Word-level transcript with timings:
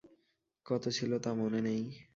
কত 0.65 0.83
ছিল 0.89 1.11
তা 1.19 1.31
মনে 1.33 1.59
নেই। 1.61 1.81